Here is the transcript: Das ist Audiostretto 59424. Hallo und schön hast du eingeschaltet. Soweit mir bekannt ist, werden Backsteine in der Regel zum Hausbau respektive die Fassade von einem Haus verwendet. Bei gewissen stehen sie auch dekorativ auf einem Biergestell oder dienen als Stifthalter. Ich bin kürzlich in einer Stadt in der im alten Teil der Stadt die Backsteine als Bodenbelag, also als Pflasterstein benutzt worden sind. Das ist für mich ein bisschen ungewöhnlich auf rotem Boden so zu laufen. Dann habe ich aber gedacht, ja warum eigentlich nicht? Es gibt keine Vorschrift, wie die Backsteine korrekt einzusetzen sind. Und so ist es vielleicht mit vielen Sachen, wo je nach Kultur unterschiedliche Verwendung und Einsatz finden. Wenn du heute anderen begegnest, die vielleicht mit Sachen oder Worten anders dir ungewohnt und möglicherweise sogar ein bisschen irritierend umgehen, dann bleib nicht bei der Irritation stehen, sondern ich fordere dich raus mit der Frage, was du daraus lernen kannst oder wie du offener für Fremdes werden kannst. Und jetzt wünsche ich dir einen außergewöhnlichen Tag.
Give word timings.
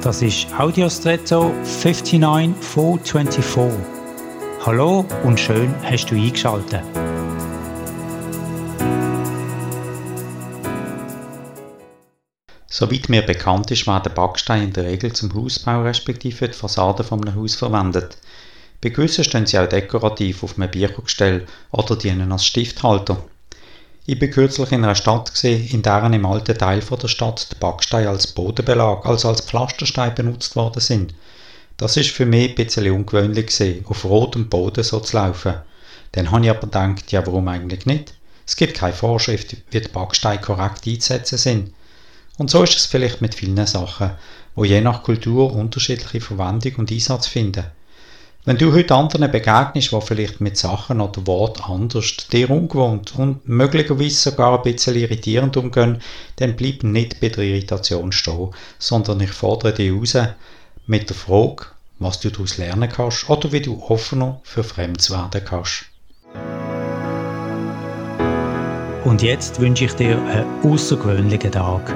Das 0.00 0.22
ist 0.22 0.46
Audiostretto 0.56 1.52
59424. 1.64 3.80
Hallo 4.64 5.04
und 5.24 5.40
schön 5.40 5.74
hast 5.82 6.06
du 6.06 6.14
eingeschaltet. 6.14 6.84
Soweit 12.68 13.08
mir 13.08 13.22
bekannt 13.22 13.72
ist, 13.72 13.88
werden 13.88 14.14
Backsteine 14.14 14.66
in 14.66 14.72
der 14.72 14.84
Regel 14.84 15.12
zum 15.12 15.34
Hausbau 15.34 15.82
respektive 15.82 16.46
die 16.46 16.54
Fassade 16.54 17.02
von 17.02 17.24
einem 17.24 17.34
Haus 17.34 17.56
verwendet. 17.56 18.18
Bei 18.80 18.90
gewissen 18.90 19.24
stehen 19.24 19.46
sie 19.46 19.58
auch 19.58 19.68
dekorativ 19.68 20.44
auf 20.44 20.56
einem 20.56 20.70
Biergestell 20.70 21.44
oder 21.72 21.96
dienen 21.96 22.30
als 22.30 22.46
Stifthalter. 22.46 23.20
Ich 24.10 24.18
bin 24.18 24.30
kürzlich 24.30 24.72
in 24.72 24.84
einer 24.84 24.94
Stadt 24.94 25.44
in 25.44 25.82
der 25.82 26.02
im 26.04 26.24
alten 26.24 26.56
Teil 26.56 26.80
der 26.80 27.08
Stadt 27.08 27.48
die 27.52 27.56
Backsteine 27.56 28.08
als 28.08 28.28
Bodenbelag, 28.28 29.04
also 29.04 29.28
als 29.28 29.42
Pflasterstein 29.42 30.14
benutzt 30.14 30.56
worden 30.56 30.80
sind. 30.80 31.12
Das 31.76 31.98
ist 31.98 32.08
für 32.08 32.24
mich 32.24 32.48
ein 32.48 32.54
bisschen 32.54 32.90
ungewöhnlich 32.90 33.84
auf 33.84 34.06
rotem 34.06 34.48
Boden 34.48 34.82
so 34.82 35.00
zu 35.00 35.14
laufen. 35.14 35.56
Dann 36.12 36.30
habe 36.30 36.42
ich 36.42 36.50
aber 36.50 36.60
gedacht, 36.60 37.12
ja 37.12 37.26
warum 37.26 37.48
eigentlich 37.48 37.84
nicht? 37.84 38.14
Es 38.46 38.56
gibt 38.56 38.78
keine 38.78 38.94
Vorschrift, 38.94 39.54
wie 39.70 39.80
die 39.82 39.88
Backsteine 39.88 40.40
korrekt 40.40 40.86
einzusetzen 40.86 41.36
sind. 41.36 41.74
Und 42.38 42.48
so 42.48 42.62
ist 42.62 42.78
es 42.78 42.86
vielleicht 42.86 43.20
mit 43.20 43.34
vielen 43.34 43.66
Sachen, 43.66 44.12
wo 44.54 44.64
je 44.64 44.80
nach 44.80 45.02
Kultur 45.02 45.52
unterschiedliche 45.52 46.22
Verwendung 46.22 46.76
und 46.76 46.90
Einsatz 46.90 47.26
finden. 47.26 47.66
Wenn 48.44 48.56
du 48.56 48.72
heute 48.72 48.94
anderen 48.94 49.30
begegnest, 49.30 49.92
die 49.92 50.00
vielleicht 50.00 50.40
mit 50.40 50.56
Sachen 50.56 51.00
oder 51.00 51.26
Worten 51.26 51.62
anders 51.62 52.16
dir 52.32 52.48
ungewohnt 52.50 53.14
und 53.18 53.46
möglicherweise 53.46 54.30
sogar 54.30 54.56
ein 54.56 54.62
bisschen 54.62 54.96
irritierend 54.96 55.56
umgehen, 55.56 56.00
dann 56.36 56.56
bleib 56.56 56.82
nicht 56.82 57.20
bei 57.20 57.28
der 57.28 57.44
Irritation 57.44 58.12
stehen, 58.12 58.50
sondern 58.78 59.20
ich 59.20 59.32
fordere 59.32 59.74
dich 59.74 59.92
raus 59.92 60.16
mit 60.86 61.10
der 61.10 61.16
Frage, 61.16 61.66
was 61.98 62.20
du 62.20 62.30
daraus 62.30 62.56
lernen 62.56 62.88
kannst 62.88 63.28
oder 63.28 63.52
wie 63.52 63.60
du 63.60 63.82
offener 63.82 64.40
für 64.44 64.64
Fremdes 64.64 65.10
werden 65.10 65.42
kannst. 65.44 65.84
Und 69.04 69.22
jetzt 69.22 69.60
wünsche 69.60 69.84
ich 69.86 69.92
dir 69.92 70.16
einen 70.16 70.46
außergewöhnlichen 70.62 71.52
Tag. 71.52 71.94